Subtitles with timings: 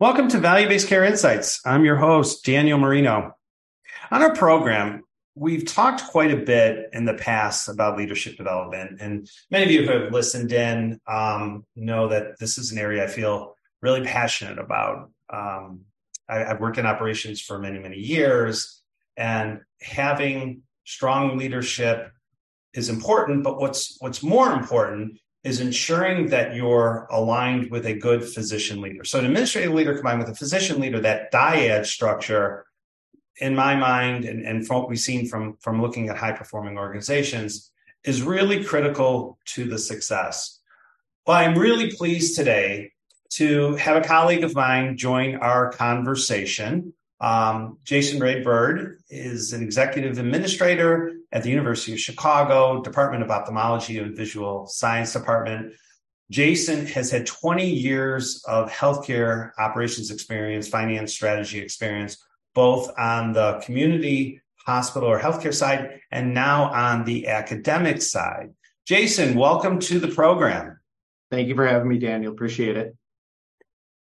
[0.00, 1.60] Welcome to Value Based Care Insights.
[1.66, 3.36] I'm your host, Daniel Marino.
[4.10, 5.02] On our program,
[5.34, 9.86] we've talked quite a bit in the past about leadership development, and many of you
[9.86, 14.58] who have listened in um, know that this is an area I feel really passionate
[14.58, 15.10] about.
[15.28, 15.82] Um,
[16.26, 18.80] I, I've worked in operations for many, many years,
[19.18, 22.10] and having strong leadership
[22.72, 23.44] is important.
[23.44, 29.04] But what's what's more important is ensuring that you're aligned with a good physician leader.
[29.04, 32.66] So an administrative leader combined with a physician leader, that dyad structure,
[33.40, 36.76] in my mind, and, and from what we've seen from, from looking at high performing
[36.76, 37.70] organizations,
[38.04, 40.60] is really critical to the success.
[41.26, 42.92] Well, I'm really pleased today
[43.30, 46.92] to have a colleague of mine join our conversation.
[47.20, 53.98] Um, Jason Raidbard is an executive administrator at the University of Chicago, Department of Ophthalmology
[53.98, 55.74] and Visual Science Department.
[56.30, 63.60] Jason has had 20 years of healthcare operations experience, finance strategy experience, both on the
[63.64, 68.54] community hospital or healthcare side and now on the academic side.
[68.86, 70.78] Jason, welcome to the program.
[71.30, 72.32] Thank you for having me, Daniel.
[72.32, 72.96] Appreciate it.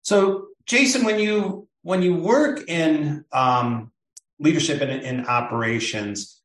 [0.01, 3.91] So, Jason, when you when you work in um,
[4.39, 6.41] leadership and in operations,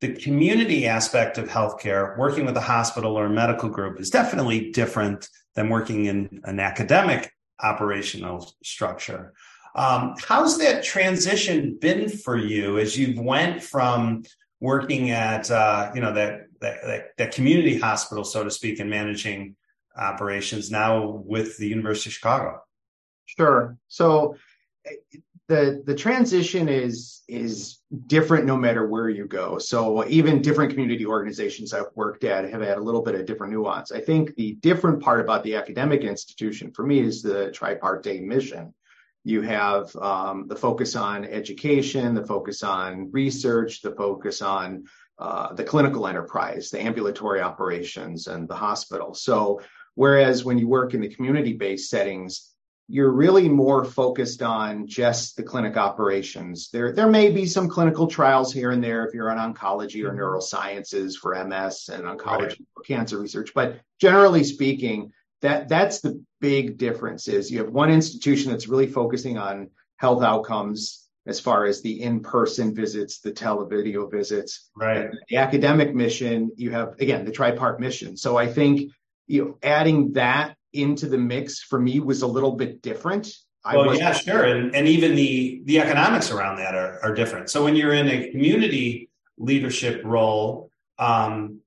[0.00, 4.70] the community aspect of healthcare, working with a hospital or a medical group, is definitely
[4.70, 7.30] different than working in an academic
[7.62, 9.34] operational structure.
[9.74, 14.22] Um, how's that transition been for you as you've went from
[14.60, 19.54] working at uh, you know that, that that community hospital, so to speak, and managing
[19.98, 22.62] operations now with the University of Chicago?
[23.26, 23.76] Sure.
[23.88, 24.36] So
[25.48, 29.58] the the transition is is different no matter where you go.
[29.58, 33.52] So even different community organizations I've worked at have had a little bit of different
[33.52, 33.92] nuance.
[33.92, 38.72] I think the different part about the academic institution for me is the tripartite mission.
[39.24, 44.84] You have um, the focus on education, the focus on research, the focus on
[45.18, 49.14] uh, the clinical enterprise, the ambulatory operations, and the hospital.
[49.14, 49.60] So
[49.94, 52.51] whereas when you work in the community-based settings,
[52.92, 56.68] you're really more focused on just the clinic operations.
[56.68, 60.10] There, there may be some clinical trials here and there if you're on oncology or
[60.10, 60.20] mm-hmm.
[60.20, 62.58] neurosciences for MS and oncology right.
[62.74, 63.52] for cancer research.
[63.54, 65.10] But generally speaking,
[65.40, 70.22] that that's the big difference is you have one institution that's really focusing on health
[70.22, 74.68] outcomes as far as the in-person visits, the televideo visits.
[74.76, 74.98] Right.
[74.98, 78.18] And the academic mission, you have again the tripart mission.
[78.18, 78.92] So I think
[79.26, 83.32] you know adding that into the mix for me was a little bit different.
[83.64, 87.50] I Well, yeah, sure, and and even the the economics around that are are different.
[87.50, 91.60] So when you're in a community leadership role, um,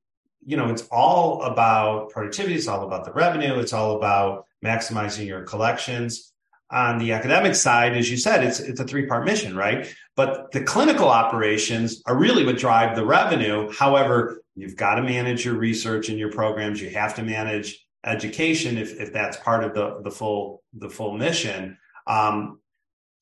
[0.45, 2.55] you know, it's all about productivity.
[2.55, 3.59] It's all about the revenue.
[3.59, 6.31] It's all about maximizing your collections.
[6.71, 9.93] On the academic side, as you said, it's it's a three part mission, right?
[10.15, 13.71] But the clinical operations are really what drive the revenue.
[13.71, 16.81] However, you've got to manage your research and your programs.
[16.81, 21.17] You have to manage education if, if that's part of the, the full the full
[21.17, 21.77] mission.
[22.07, 22.59] Um,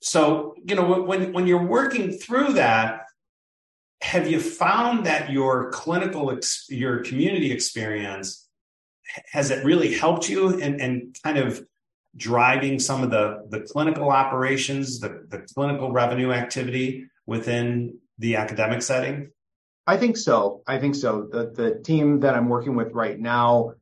[0.01, 3.05] so you know when when you're working through that,
[4.01, 8.47] have you found that your clinical ex- your community experience
[9.31, 11.65] has it really helped you in, in kind of
[12.15, 18.81] driving some of the the clinical operations, the the clinical revenue activity within the academic
[18.81, 19.31] setting?
[19.85, 20.61] I think so.
[20.67, 21.27] I think so.
[21.31, 23.73] The the team that I'm working with right now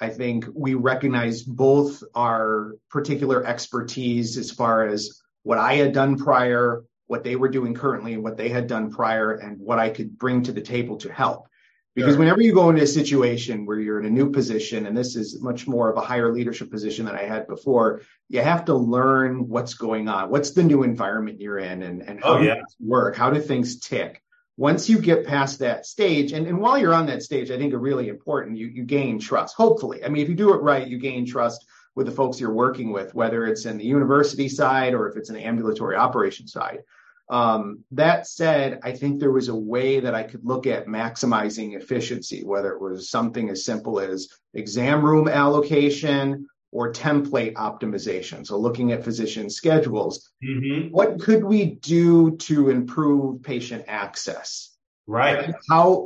[0.00, 6.18] I think we recognize both our particular expertise as far as what I had done
[6.18, 9.90] prior, what they were doing currently, and what they had done prior, and what I
[9.90, 11.48] could bring to the table to help.
[11.94, 12.18] Because sure.
[12.18, 15.40] whenever you go into a situation where you're in a new position, and this is
[15.40, 19.48] much more of a higher leadership position than I had before, you have to learn
[19.48, 20.28] what's going on.
[20.28, 22.56] What's the new environment you're in, and, and oh, how oh, yeah.
[22.56, 23.16] does work?
[23.16, 24.22] How do things tick?
[24.56, 27.78] Once you get past that stage, and, while you're on that stage, I think are
[27.78, 30.02] really important, you, you gain trust, hopefully.
[30.02, 32.92] I mean, if you do it right, you gain trust with the folks you're working
[32.92, 36.80] with, whether it's in the university side or if it's an ambulatory operation side.
[37.28, 41.74] Um, that said, I think there was a way that I could look at maximizing
[41.74, 48.46] efficiency, whether it was something as simple as exam room allocation or template optimization.
[48.46, 50.90] So looking at physician schedules, mm-hmm.
[50.90, 54.76] what could we do to improve patient access?
[55.06, 55.54] Right.
[55.70, 56.04] How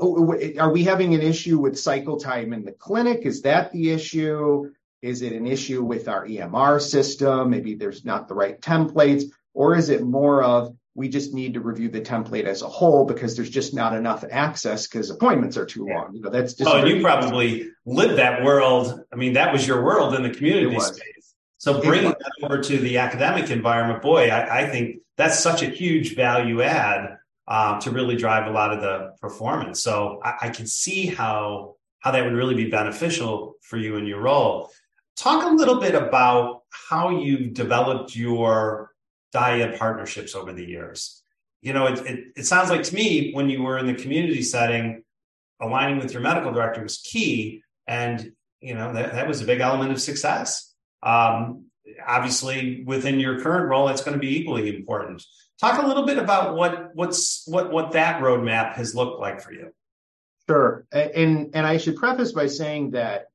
[0.61, 3.22] are we having an issue with cycle time in the clinic?
[3.26, 4.70] Is that the issue?
[5.02, 7.50] Is it an issue with our EMR system?
[7.50, 9.25] Maybe there's not the right templates,
[9.55, 13.04] or is it more of we just need to review the template as a whole
[13.04, 16.14] because there's just not enough access because appointments are too long.
[16.14, 16.69] You know, that's just.
[16.69, 19.00] Oh, you probably lived that world.
[19.12, 21.34] I mean, that was your world in the community space.
[21.58, 25.66] So bringing that over to the academic environment, boy, I, I think that's such a
[25.66, 29.82] huge value add um, to really drive a lot of the performance.
[29.82, 34.06] So I, I can see how how that would really be beneficial for you in
[34.06, 34.70] your role.
[35.16, 38.89] Talk a little bit about how you've developed your
[39.35, 41.23] dyad partnerships over the years.
[41.62, 44.43] You know, it, it, it sounds like to me when you were in the community
[44.43, 45.03] setting,
[45.61, 47.62] aligning with your medical director was key.
[47.87, 50.75] And, you know, that, that was a big element of success.
[51.03, 51.67] Um,
[52.06, 55.23] obviously, within your current role, it's going to be equally important.
[55.61, 59.53] Talk a little bit about what what's what what that roadmap has looked like for
[59.53, 59.75] you.
[60.49, 63.30] Sure, and and I should preface by saying that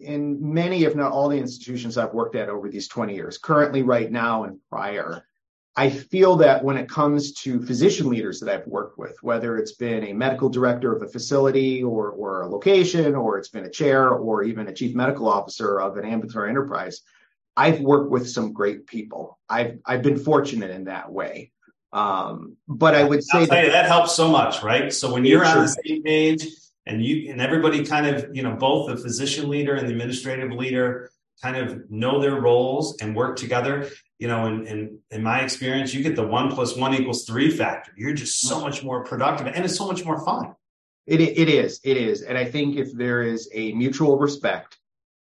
[0.00, 3.82] in many, if not all, the institutions I've worked at over these 20 years, currently,
[3.82, 5.24] right now, and prior,
[5.76, 9.72] I feel that when it comes to physician leaders that I've worked with, whether it's
[9.72, 13.70] been a medical director of a facility or, or a location, or it's been a
[13.70, 17.02] chair or even a chief medical officer of an ambulatory enterprise,
[17.56, 19.38] I've worked with some great people.
[19.48, 21.52] I've I've been fortunate in that way.
[21.92, 24.92] Um, but I would say that, that, helps so much, right?
[24.92, 26.46] So when you're on the same page
[26.86, 30.52] and you and everybody kind of, you know, both the physician leader and the administrative
[30.52, 31.10] leader
[31.42, 35.92] kind of know their roles and work together, you know, in, in, in my experience,
[35.92, 37.92] you get the one plus one equals three factor.
[37.96, 38.64] You're just so mm-hmm.
[38.64, 40.54] much more productive and it's so much more fun.
[41.06, 41.80] It, it is.
[41.84, 42.22] It is.
[42.22, 44.78] And I think if there is a mutual respect,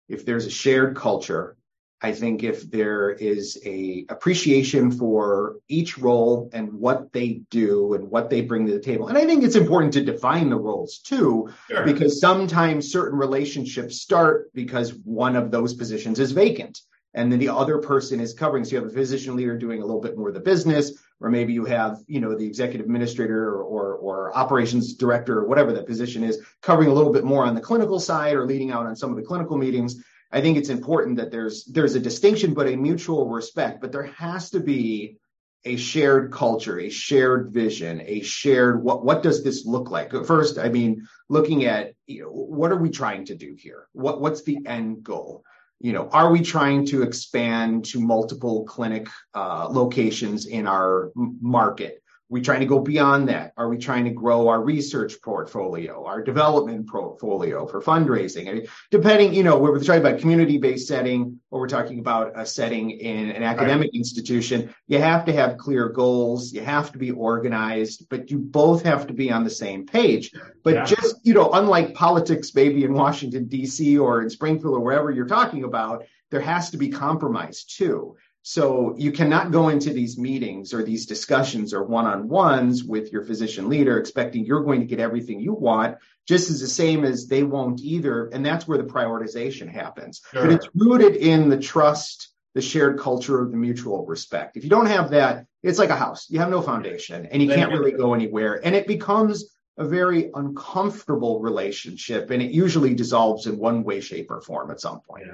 [0.09, 1.55] if there's a shared culture,
[2.03, 8.11] I think if there is a appreciation for each role and what they do and
[8.11, 9.07] what they bring to the table.
[9.07, 11.85] And I think it's important to define the roles too, sure.
[11.85, 16.81] because sometimes certain relationships start because one of those positions is vacant
[17.13, 18.65] and then the other person is covering.
[18.65, 20.91] So you have a physician leader doing a little bit more of the business,
[21.21, 25.47] or maybe you have, you know, the executive administrator or, or, or operations director or
[25.47, 28.71] whatever that position is covering a little bit more on the clinical side or leading
[28.71, 30.03] out on some of the clinical meetings.
[30.33, 33.81] I think it's important that there's there's a distinction, but a mutual respect.
[33.81, 35.17] But there has to be
[35.63, 40.11] a shared culture, a shared vision, a shared what what does this look like?
[40.25, 43.87] First, I mean, looking at you know, what are we trying to do here?
[43.93, 45.43] What what's the end goal?
[45.79, 52.02] You know, are we trying to expand to multiple clinic uh, locations in our market?
[52.33, 53.53] We trying to go beyond that?
[53.57, 58.49] Are we trying to grow our research portfolio, our development portfolio for fundraising?
[58.49, 62.43] I mean, depending, you know, we're talking about community-based setting or we're talking about a
[62.43, 63.93] setting in an academic right.
[63.93, 68.81] institution, you have to have clear goals, you have to be organized, but you both
[68.81, 70.31] have to be on the same page.
[70.63, 70.85] But yeah.
[70.85, 73.99] just, you know, unlike politics maybe in Washington, D.C.
[73.99, 78.15] or in Springfield or wherever you're talking about, there has to be compromise too.
[78.45, 83.69] So you cannot go into these meetings or these discussions or one-on-ones with your physician
[83.69, 85.97] leader expecting you're going to get everything you want,
[86.27, 88.27] just as the same as they won't either.
[88.27, 90.21] And that's where the prioritization happens.
[90.31, 90.43] Sure.
[90.43, 94.57] But it's rooted in the trust, the shared culture of the mutual respect.
[94.57, 96.29] If you don't have that, it's like a house.
[96.29, 98.59] You have no foundation and you can't really go anywhere.
[98.61, 104.29] And it becomes a very uncomfortable relationship and it usually dissolves in one way, shape,
[104.29, 105.27] or form at some point.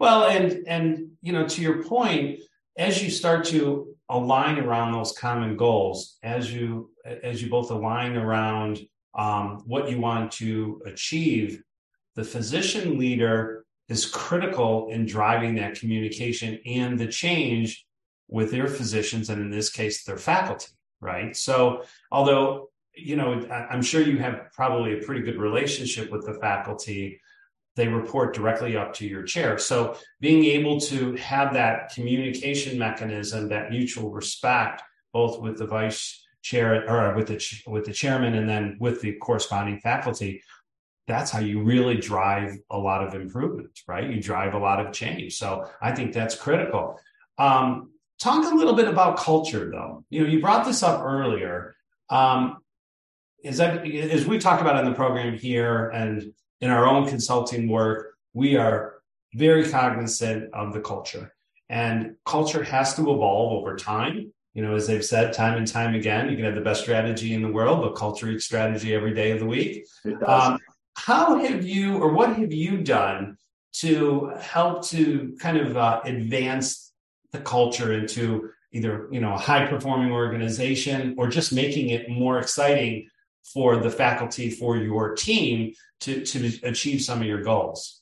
[0.00, 2.40] Well, and and you know, to your point,
[2.76, 8.16] as you start to align around those common goals, as you as you both align
[8.16, 8.80] around
[9.14, 11.62] um, what you want to achieve,
[12.14, 17.86] the physician leader is critical in driving that communication and the change
[18.28, 20.72] with their physicians, and in this case, their faculty.
[21.00, 21.36] Right.
[21.36, 26.34] So, although you know, I'm sure you have probably a pretty good relationship with the
[26.34, 27.20] faculty
[27.76, 29.58] they report directly up to your chair.
[29.58, 36.24] So being able to have that communication mechanism, that mutual respect, both with the vice
[36.42, 40.42] chair or with the with the chairman and then with the corresponding faculty,
[41.06, 44.08] that's how you really drive a lot of improvement, right?
[44.08, 45.36] You drive a lot of change.
[45.36, 46.98] So I think that's critical.
[47.38, 50.04] Um, talk a little bit about culture, though.
[50.10, 51.74] You know, you brought this up earlier.
[52.08, 52.58] Um,
[53.42, 56.32] is that as we talked about in the program here, and
[56.64, 58.94] in our own consulting work, we are
[59.34, 61.34] very cognizant of the culture.
[61.68, 64.32] And culture has to evolve over time.
[64.54, 67.34] You know, as they've said time and time again, you can have the best strategy
[67.34, 69.84] in the world, but culture eats strategy every day of the week.
[70.26, 70.58] Um,
[70.96, 73.36] how have you, or what have you done
[73.74, 76.92] to help to kind of uh, advance
[77.32, 82.38] the culture into either you know a high performing organization or just making it more
[82.38, 83.08] exciting
[83.44, 88.00] for the faculty for your team to to achieve some of your goals.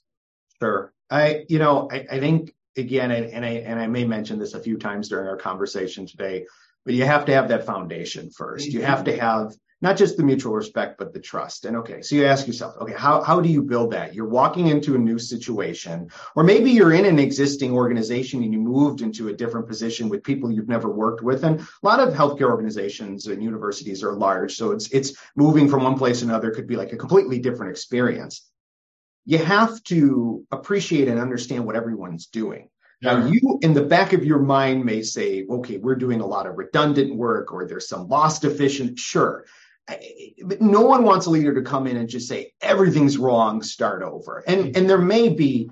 [0.61, 0.93] Sure.
[1.11, 4.55] I you know i, I think again and, and i and i may mention this
[4.55, 6.47] a few times during our conversation today
[6.85, 8.73] but you have to have that foundation first.
[8.73, 9.21] You have to mm-hmm.
[9.21, 11.65] have not just the mutual respect, but the trust.
[11.65, 14.15] And okay, so you ask yourself, okay, how, how do you build that?
[14.15, 18.61] You're walking into a new situation, or maybe you're in an existing organization and you
[18.61, 21.43] moved into a different position with people you've never worked with.
[21.43, 24.55] And a lot of healthcare organizations and universities are large.
[24.55, 27.73] So it's, it's moving from one place to another could be like a completely different
[27.73, 28.49] experience.
[29.25, 32.69] You have to appreciate and understand what everyone's doing.
[33.05, 36.47] Now, you in the back of your mind may say, okay, we're doing a lot
[36.47, 38.97] of redundant work or there's some lost efficient.
[38.97, 39.45] Sure
[40.61, 44.43] no one wants a leader to come in and just say everything's wrong, start over.
[44.47, 44.79] And mm-hmm.
[44.79, 45.71] and there may be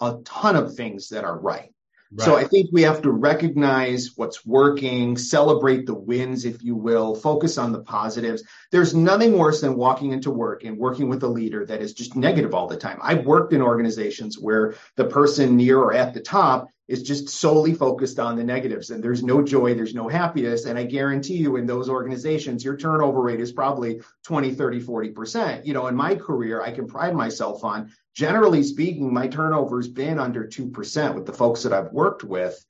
[0.00, 1.72] a ton of things that are right.
[2.10, 2.24] Right.
[2.24, 7.14] So I think we have to recognize what's working, celebrate the wins, if you will,
[7.14, 8.42] focus on the positives.
[8.72, 12.16] There's nothing worse than walking into work and working with a leader that is just
[12.16, 12.98] negative all the time.
[13.02, 17.74] I've worked in organizations where the person near or at the top is just solely
[17.74, 20.64] focused on the negatives and there's no joy, there's no happiness.
[20.64, 25.66] And I guarantee you in those organizations, your turnover rate is probably 20, 30, 40%.
[25.66, 30.18] You know, in my career, I can pride myself on generally speaking, my turnover's been
[30.18, 32.64] under 2% with the folks that I've worked with.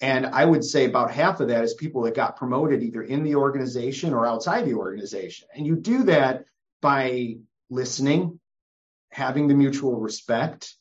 [0.00, 3.24] And I would say about half of that is people that got promoted either in
[3.24, 5.48] the organization or outside the organization.
[5.54, 6.44] And you do that
[6.80, 7.38] by
[7.70, 8.38] listening,
[9.10, 10.74] having the mutual respect,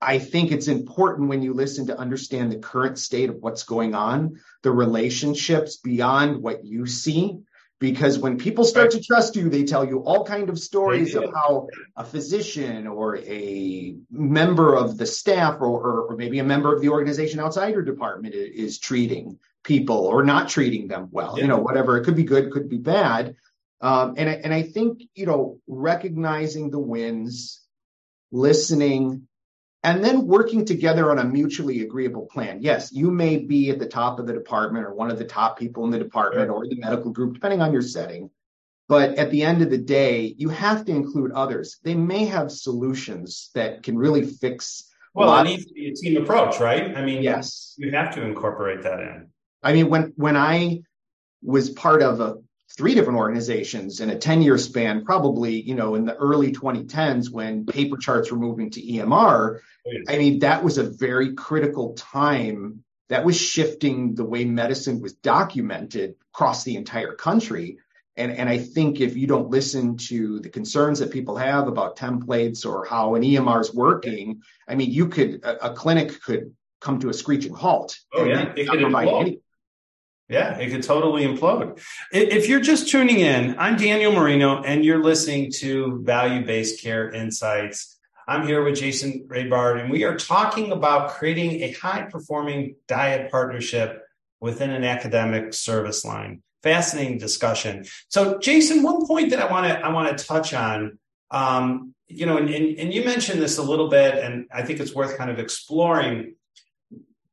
[0.00, 3.94] I think it's important when you listen to understand the current state of what's going
[3.94, 7.38] on, the relationships beyond what you see.
[7.78, 11.24] Because when people start to trust you, they tell you all kind of stories of
[11.34, 16.74] how a physician or a member of the staff or, or, or maybe a member
[16.74, 21.42] of the organization outside your department is treating people or not treating them well, yeah.
[21.42, 21.98] you know, whatever.
[21.98, 23.36] It could be good, could be bad.
[23.82, 27.60] Um, and, I, and I think, you know, recognizing the wins,
[28.32, 29.28] listening,
[29.86, 32.58] and then working together on a mutually agreeable plan.
[32.60, 35.56] Yes, you may be at the top of the department or one of the top
[35.56, 38.28] people in the department or the medical group, depending on your setting.
[38.88, 41.78] But at the end of the day, you have to include others.
[41.84, 44.90] They may have solutions that can really fix.
[45.14, 46.96] Well, it needs to be a team approach, right?
[46.96, 49.28] I mean, yes, you have to incorporate that in.
[49.62, 50.82] I mean, when when I
[51.42, 52.38] was part of a
[52.76, 57.30] three different organizations in a 10 year span, probably, you know, in the early 2010s
[57.30, 59.60] when paper charts were moving to EMR.
[60.08, 65.14] I mean, that was a very critical time that was shifting the way medicine was
[65.14, 67.78] documented across the entire country.
[68.16, 71.96] And, and I think if you don't listen to the concerns that people have about
[71.96, 76.54] templates or how an EMR is working, I mean, you could, a, a clinic could
[76.80, 77.98] come to a screeching halt.
[78.12, 78.52] Oh, yeah.
[78.56, 79.38] It could provide
[80.28, 81.80] yeah, it could totally implode.
[82.10, 87.10] If you're just tuning in, I'm Daniel Marino, and you're listening to Value Based Care
[87.10, 87.96] Insights.
[88.26, 93.30] I'm here with Jason Raidbard, and we are talking about creating a high performing dyad
[93.30, 94.02] partnership
[94.40, 96.42] within an academic service line.
[96.62, 97.84] Fascinating discussion.
[98.08, 100.98] So, Jason, one point that I want to I want to touch on,
[101.30, 104.80] um, you know, and, and, and you mentioned this a little bit, and I think
[104.80, 106.35] it's worth kind of exploring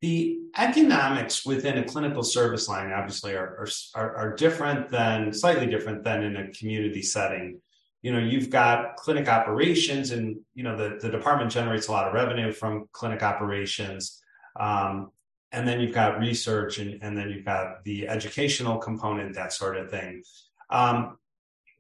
[0.04, 6.04] the economics within a clinical service line obviously are, are, are different than slightly different
[6.04, 7.62] than in a community setting.
[8.02, 12.06] You know you've got clinic operations and you know the, the department generates a lot
[12.06, 14.22] of revenue from clinic operations
[14.60, 15.10] um,
[15.54, 19.78] and then you've got research and, and then you've got the educational component that sort
[19.78, 20.22] of thing.
[20.70, 21.18] Um,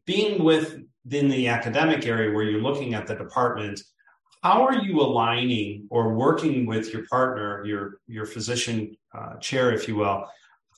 [0.05, 0.87] being within
[1.27, 3.81] the academic area where you're looking at the department
[4.43, 9.87] how are you aligning or working with your partner, your your physician uh, chair, if
[9.87, 10.25] you will?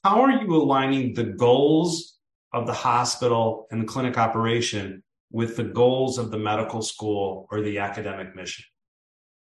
[0.04, 2.20] How are you aligning the goals
[2.54, 7.62] of the hospital and the clinic operation with the goals of the medical school or
[7.62, 8.64] the academic mission?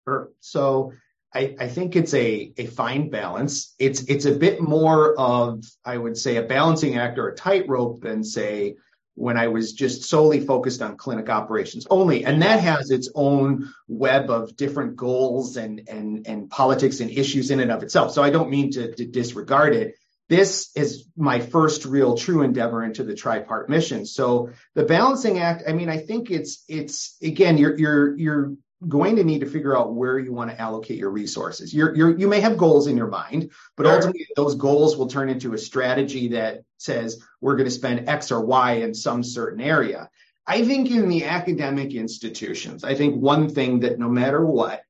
[0.07, 0.31] Sure.
[0.39, 0.93] So
[1.35, 3.75] I, I, think it's a, a fine balance.
[3.81, 8.03] It's it's a bit more of, I would say, a balancing act or a tightrope
[8.03, 8.77] than say
[9.17, 12.25] when I was just solely focused on clinic operations only.
[12.25, 17.51] And that has its own web of different goals and, and, and politics and issues
[17.51, 18.13] in and of itself.
[18.13, 19.95] So I don't mean to, to disregard it.
[20.29, 24.05] This is my first real true endeavor into the tripart mission.
[24.05, 28.53] So the balancing act, I mean, I think it's, it's again, you're, you're, you're
[28.87, 31.73] going to need to figure out where you want to allocate your resources.
[31.73, 35.31] You're, you're, you may have goals in your mind, but ultimately those goals will turn
[35.31, 39.63] into a strategy that says we're going to spend X or Y in some certain
[39.63, 40.11] area.
[40.47, 44.83] I think in the academic institutions, I think one thing that no matter what,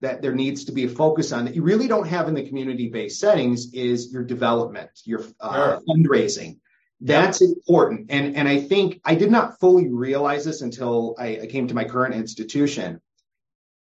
[0.00, 2.46] that there needs to be a focus on that you really don't have in the
[2.46, 6.58] community-based settings is your development, your uh, fundraising.
[7.00, 8.06] That's important.
[8.10, 11.74] And, and I think I did not fully realize this until I, I came to
[11.74, 13.00] my current institution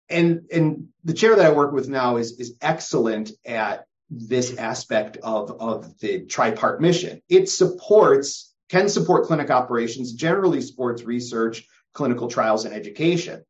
[0.10, 5.18] and and the chair that I work with now is is excellent at this aspect
[5.18, 7.22] of of the tripart mission.
[7.30, 13.44] It supports can support clinic operations, generally sports research, clinical trials, and education.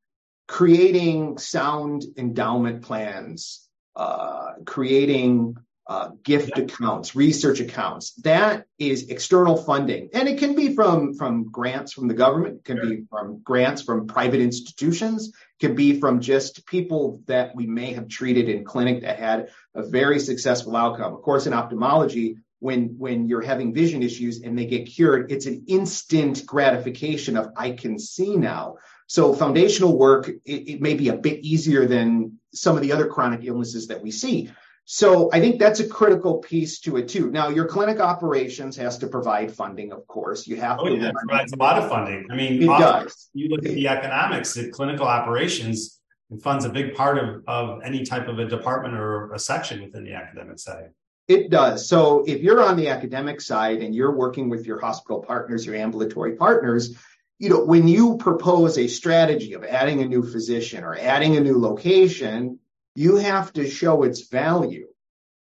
[0.47, 5.55] Creating sound endowment plans, uh, creating
[5.87, 8.13] uh, gift accounts, research accounts.
[8.23, 12.65] That is external funding, and it can be from from grants from the government, it
[12.65, 12.89] can sure.
[12.89, 17.93] be from grants from private institutions, it can be from just people that we may
[17.93, 21.13] have treated in clinic that had a very successful outcome.
[21.13, 25.45] Of course, in ophthalmology, when when you're having vision issues and they get cured, it's
[25.45, 28.77] an instant gratification of I can see now.
[29.07, 33.05] So foundational work, it, it may be a bit easier than some of the other
[33.07, 34.49] chronic illnesses that we see.
[34.87, 37.31] So I think that's a critical piece to it too.
[37.31, 40.45] Now, your clinic operations has to provide funding, of course.
[40.45, 40.95] You have oh, to.
[40.95, 42.27] Yeah, it provides a lot of funding.
[42.31, 43.29] I mean, it does.
[43.33, 45.99] You look at the economics, the clinical operations
[46.41, 50.03] funds a big part of, of any type of a department or a section within
[50.03, 50.91] the academic setting.
[51.27, 51.89] It does.
[51.89, 55.75] So if you're on the academic side and you're working with your hospital partners, your
[55.75, 56.95] ambulatory partners,
[57.39, 61.39] you know, when you propose a strategy of adding a new physician or adding a
[61.39, 62.59] new location,
[62.95, 64.87] you have to show its value,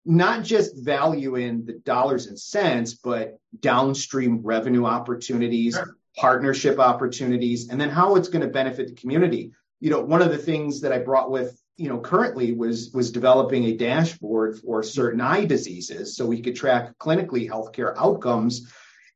[0.05, 5.97] not just value in the dollars and cents, but downstream revenue opportunities, sure.
[6.15, 9.51] partnership opportunities, and then how it's going to benefit the community.
[9.79, 13.11] You know, one of the things that I brought with, you know, currently was was
[13.11, 18.71] developing a dashboard for certain eye diseases so we could track clinically healthcare outcomes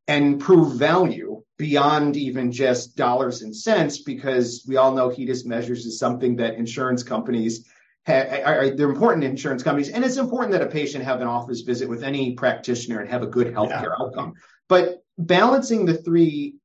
[0.07, 5.85] and prove value beyond even just dollars and cents because we all know HEDIS measures
[5.85, 7.65] is something that insurance companies
[8.05, 12.03] they're important insurance companies, and it's important that a patient have an office visit with
[12.03, 14.05] any practitioner and have a good healthcare yeah.
[14.05, 14.33] outcome.
[14.67, 16.55] But balancing the three,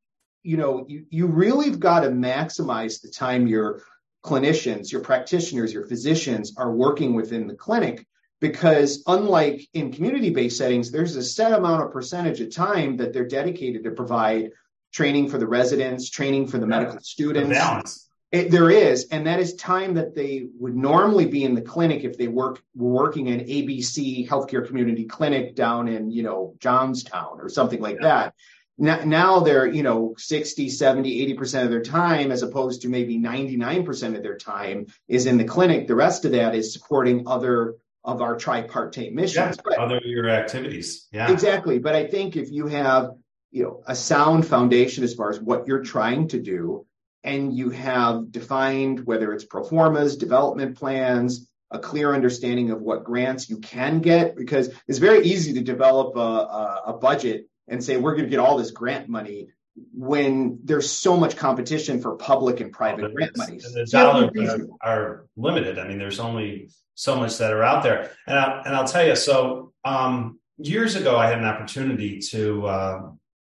[0.42, 3.83] you know, you, you really have got to maximize the time your
[4.25, 8.04] clinicians, your practitioners, your physicians are working within the clinic.
[8.40, 13.26] Because unlike in community-based settings, there's a set amount of percentage of time that they're
[13.26, 14.52] dedicated to provide
[14.92, 16.78] training for the residents, training for the yeah.
[16.78, 17.49] medical students.
[17.49, 21.54] The balance it, there is, and that is time that they would normally be in
[21.54, 26.23] the clinic if they work were working in ABC Healthcare Community Clinic down in you
[26.23, 28.08] know Johnstown or something like yeah.
[28.08, 28.35] that.
[28.76, 33.19] Now, now they're you know 60, 70, 80% of their time as opposed to maybe
[33.19, 35.86] 99% of their time is in the clinic.
[35.86, 39.56] The rest of that is supporting other of our tripartite missions.
[39.56, 41.08] Yeah, but, other your activities.
[41.12, 41.32] Yeah.
[41.32, 41.78] Exactly.
[41.78, 43.12] But I think if you have
[43.50, 46.84] you know a sound foundation as far as what you're trying to do
[47.28, 53.04] and you have defined whether it's pro formas, development plans, a clear understanding of what
[53.04, 57.99] grants you can get, because it's very easy to develop a, a, budget and say
[57.99, 59.49] we're going to get all this grant money
[59.93, 63.58] when there's so much competition for public and private well, grant money.
[63.58, 65.78] the dollars are, are, limited.
[65.78, 68.10] I mean, there's only so much that are out there.
[68.26, 72.67] And, I, and I'll tell you, so um, years ago, I had an opportunity to
[72.67, 73.00] uh,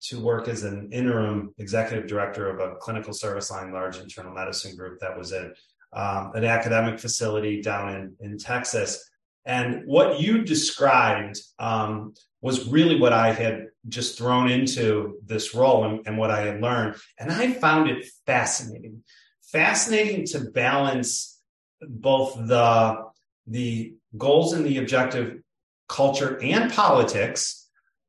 [0.03, 4.77] to work as an interim executive director of a clinical service line large internal medicine
[4.77, 5.53] group that was at
[5.93, 9.09] um, an academic facility down in, in Texas.
[9.45, 15.85] And what you described um, was really what I had just thrown into this role
[15.85, 16.97] and, and what I had learned.
[17.19, 19.03] And I found it fascinating,
[19.43, 21.41] fascinating to balance
[21.81, 23.05] both the,
[23.47, 25.41] the goals and the objective
[25.89, 27.62] culture and politics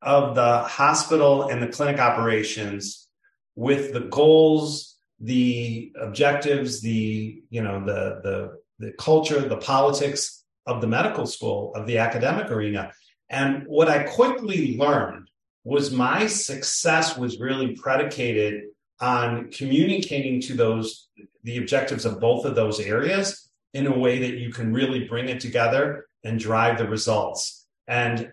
[0.04, 3.08] of the hospital and the clinic operations
[3.56, 10.82] with the goals, the objectives, the you know the the the culture, the politics of
[10.82, 12.92] the medical school, of the academic arena.
[13.30, 15.30] And what I quickly learned
[15.64, 18.64] was my success was really predicated
[19.00, 21.08] on communicating to those
[21.44, 25.30] the objectives of both of those areas in a way that you can really bring
[25.30, 27.66] it together and drive the results.
[27.88, 28.32] And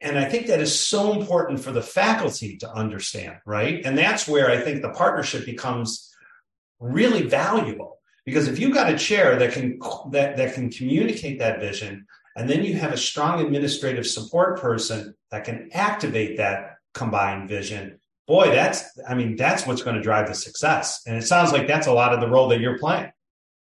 [0.00, 3.84] and I think that is so important for the faculty to understand, right?
[3.84, 6.14] And that's where I think the partnership becomes
[6.78, 9.78] really valuable because if you've got a chair that can
[10.10, 12.06] that, that can communicate that vision,
[12.36, 17.98] and then you have a strong administrative support person that can activate that combined vision,
[18.26, 21.02] boy, that's I mean, that's what's going to drive the success.
[21.06, 23.10] And it sounds like that's a lot of the role that you're playing.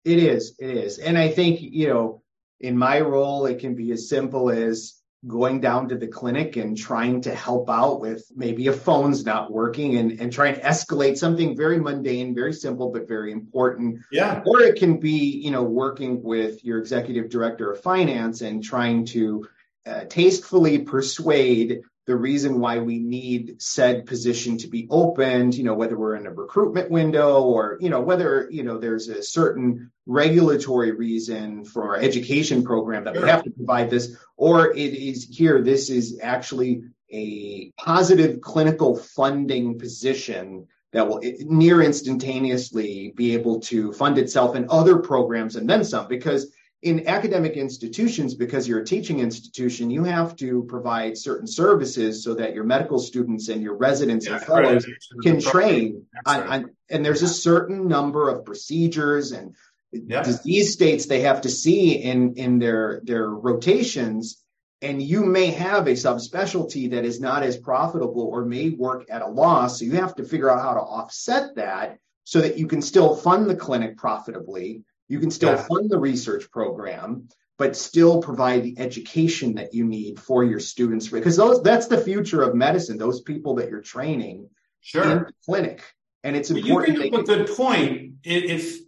[0.04, 0.98] It is, it is.
[0.98, 2.22] And I think, you know,
[2.60, 6.76] in my role, it can be as simple as going down to the clinic and
[6.76, 11.16] trying to help out with maybe a phone's not working and, and trying to escalate
[11.16, 14.00] something very mundane, very simple, but very important.
[14.10, 14.42] Yeah.
[14.44, 19.04] Or it can be, you know, working with your executive director of finance and trying
[19.06, 19.46] to
[19.86, 25.74] uh, tastefully persuade the reason why we need said position to be opened, you know,
[25.74, 29.92] whether we're in a recruitment window or, you know, whether, you know, there's a certain
[30.06, 35.28] regulatory reason for our education program that we have to provide this, or it is
[35.30, 43.60] here, this is actually a positive clinical funding position that will near instantaneously be able
[43.60, 48.80] to fund itself in other programs and then some because in academic institutions because you're
[48.80, 53.62] a teaching institution you have to provide certain services so that your medical students and
[53.62, 55.22] your residents yeah, and fellows right.
[55.22, 59.54] can train on, on, and there's a certain number of procedures and
[59.92, 60.22] yeah.
[60.22, 64.42] disease states they have to see in in their their rotations
[64.82, 69.22] and you may have a subspecialty that is not as profitable or may work at
[69.22, 69.78] a loss.
[69.78, 73.14] So you have to figure out how to offset that so that you can still
[73.14, 74.82] fund the clinic profitably.
[75.12, 75.62] You can still yeah.
[75.64, 81.06] fund the research program, but still provide the education that you need for your students
[81.06, 82.96] because those that's the future of medicine.
[82.96, 84.48] Those people that you're training
[84.80, 85.02] sure.
[85.02, 85.82] in the clinic,
[86.24, 86.94] and it's important.
[86.94, 88.14] You bring up a good point.
[88.24, 88.78] If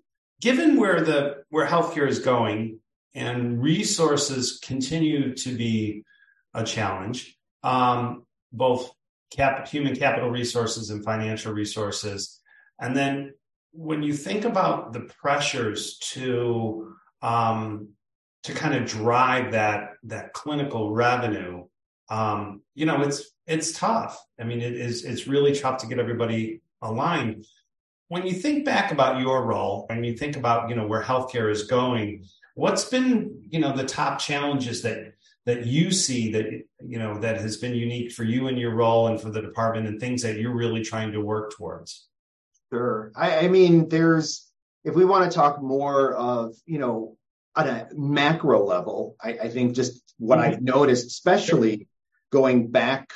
[0.40, 2.80] given where the where healthcare is going,
[3.14, 6.04] and resources continue to be
[6.54, 8.90] a challenge, um, both
[9.30, 12.40] cap- human capital resources and financial resources.
[12.80, 13.34] And then
[13.74, 17.88] when you think about the pressures to um,
[18.44, 21.64] to kind of drive that that clinical revenue,
[22.08, 24.24] um, you know, it's it's tough.
[24.40, 27.46] I mean, it is it's really tough to get everybody aligned.
[28.08, 31.50] When you think back about your role and you think about you know where healthcare
[31.50, 36.46] is going, What's been, you know, the top challenges that that you see that
[36.86, 39.88] you know that has been unique for you and your role and for the department
[39.88, 42.06] and things that you're really trying to work towards?
[42.74, 43.12] Sure.
[43.14, 44.50] I, I mean, there's
[44.84, 47.16] if we want to talk more of, you know,
[47.56, 50.54] on a macro level, I, I think just what mm-hmm.
[50.54, 51.88] I've noticed, especially
[52.30, 53.12] going back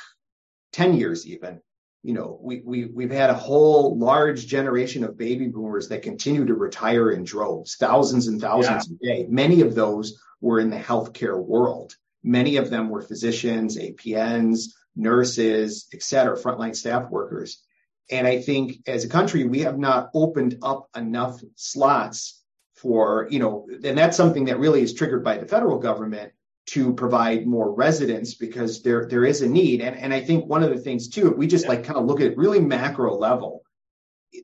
[0.73, 1.61] 10 years even,
[2.03, 6.45] you know, we, we, we've had a whole large generation of baby boomers that continue
[6.45, 9.11] to retire in droves, thousands and thousands yeah.
[9.11, 9.25] a day.
[9.29, 11.95] Many of those were in the healthcare world.
[12.23, 17.61] Many of them were physicians, APNs, nurses, et cetera, frontline staff workers.
[18.09, 22.41] And I think as a country, we have not opened up enough slots
[22.75, 26.31] for, you know, and that's something that really is triggered by the federal government
[26.67, 29.81] to provide more residents because there there is a need.
[29.81, 32.05] And and I think one of the things too, if we just like kind of
[32.05, 33.63] look at it really macro level,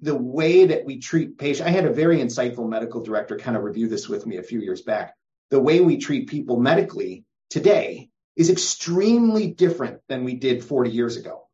[0.01, 1.67] the way that we treat patients.
[1.67, 4.59] I had a very insightful medical director kind of review this with me a few
[4.59, 5.15] years back.
[5.51, 11.17] The way we treat people medically today is extremely different than we did 40 years
[11.17, 11.44] ago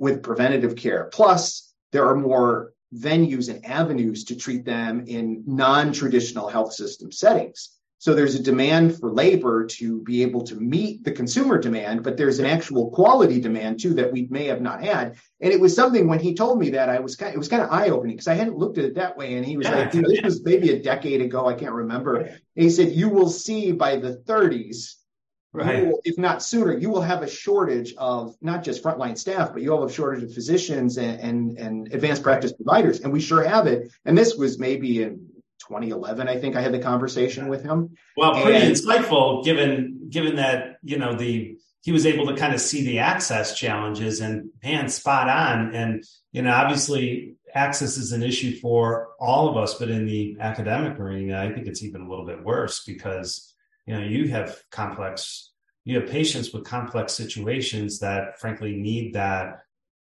[0.00, 1.10] with preventative care.
[1.12, 7.76] Plus, there are more venues and avenues to treat them in non-traditional health system settings.
[7.98, 12.16] So there's a demand for labor to be able to meet the consumer demand, but
[12.16, 15.16] there's an actual quality demand too that we may have not had.
[15.42, 17.48] And it was something when he told me that I was kind of, it was
[17.48, 19.34] kind of eye opening because I hadn't looked at it that way.
[19.34, 21.46] And he was yeah, like, this was maybe a decade ago.
[21.46, 22.16] I can't remember.
[22.20, 24.94] And he said, you will see by the 30s,
[25.52, 25.86] right.
[25.86, 29.62] Will, if not sooner, you will have a shortage of not just frontline staff, but
[29.62, 33.00] you'll have a shortage of physicians and, and, and advanced practice providers.
[33.00, 33.92] And we sure have it.
[34.04, 37.96] And this was maybe in 2011, I think I had the conversation with him.
[38.16, 42.52] Well, pretty and, insightful given given that you know the he was able to kind
[42.52, 45.74] of see the access challenges and man, spot on.
[45.74, 50.36] And you know, obviously, access is an issue for all of us, but in the
[50.40, 53.49] academic arena, I think it's even a little bit worse because
[53.90, 55.50] you know you have complex
[55.84, 59.62] you have patients with complex situations that frankly need that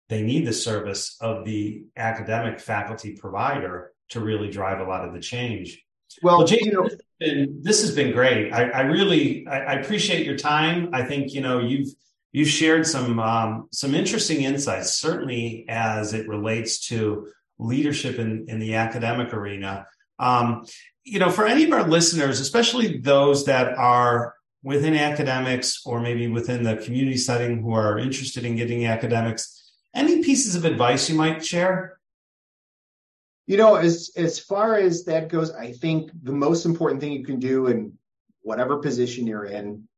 [0.09, 5.13] they need the service of the academic faculty provider to really drive a lot of
[5.13, 5.85] the change.
[6.23, 8.53] Well, well Jason, you know, this has been great.
[8.53, 10.89] I, I really I, I, appreciate your time.
[10.93, 11.89] I think you know you've
[12.33, 18.59] you've shared some um, some interesting insights, certainly as it relates to leadership in in
[18.59, 19.87] the academic arena.
[20.19, 20.65] Um,
[21.09, 26.29] you know, for any of our listeners, especially those that are within academics or maybe
[26.29, 31.17] within the community setting who are interested in getting academics, any pieces of advice you
[31.17, 31.99] might share?
[33.47, 37.25] You know, as as far as that goes, I think the most important thing you
[37.25, 37.97] can do in
[38.43, 39.89] whatever position you're in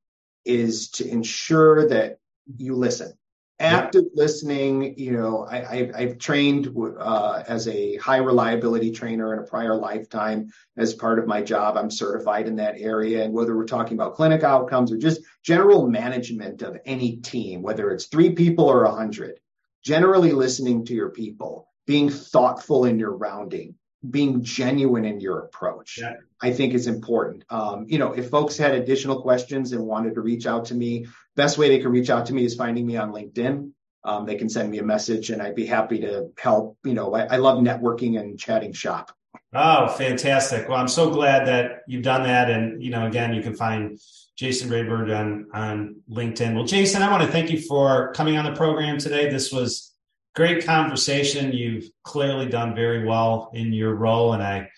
[0.44, 2.18] is to ensure that
[2.56, 3.12] you listen.
[3.60, 9.46] Active listening, you know, I, have trained uh, as a high reliability trainer in a
[9.46, 11.76] prior lifetime as part of my job.
[11.76, 13.22] I'm certified in that area.
[13.22, 17.90] And whether we're talking about clinic outcomes or just general management of any team, whether
[17.90, 19.38] it's three people or a hundred,
[19.84, 23.74] generally listening to your people being thoughtful in your rounding,
[24.08, 26.14] being genuine in your approach, yeah.
[26.40, 27.44] I think is important.
[27.50, 31.06] Um, you know, if folks had additional questions and wanted to reach out to me,
[31.36, 33.70] best way they can reach out to me is finding me on LinkedIn.
[34.02, 36.78] Um, they can send me a message and I'd be happy to help.
[36.84, 39.12] You know, I, I love networking and chatting shop.
[39.52, 40.68] Oh, fantastic.
[40.68, 42.50] Well, I'm so glad that you've done that.
[42.50, 43.98] And, you know, again, you can find
[44.36, 46.54] Jason Raidbard on, on LinkedIn.
[46.54, 49.28] Well, Jason, I want to thank you for coming on the program today.
[49.28, 49.89] This was
[50.34, 51.52] great conversation.
[51.52, 54.68] You've clearly done very well in your role, and I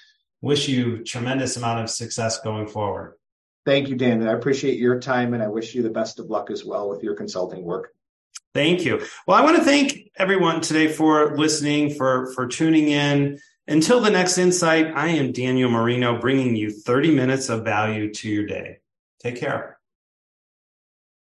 [0.40, 3.14] wish you tremendous amount of success going forward.
[3.64, 4.26] Thank you, Dan.
[4.26, 7.02] I appreciate your time, and I wish you the best of luck as well with
[7.02, 7.94] your consulting work.
[8.54, 9.00] Thank you.
[9.26, 13.38] Well, I want to thank everyone today for listening, for for tuning in.
[13.68, 18.28] Until the next insight, I am Daniel Marino bringing you 30 minutes of value to
[18.28, 18.78] your day.
[19.22, 19.78] Take care.